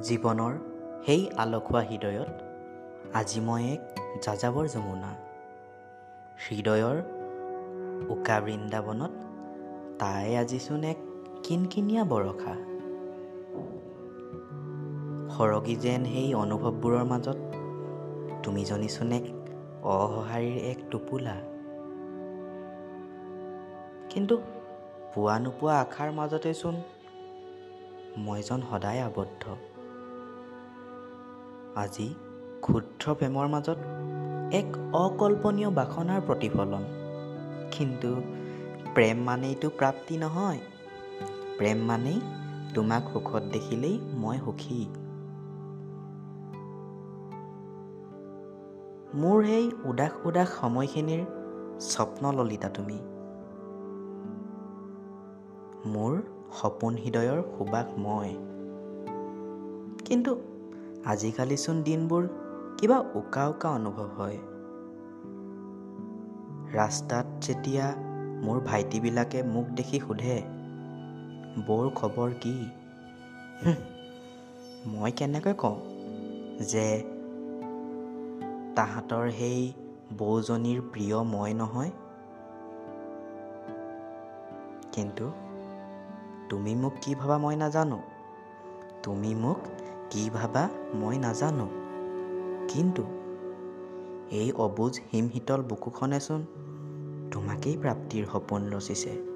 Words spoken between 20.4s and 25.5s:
এক টোপোলা। কিন্তু পোৱা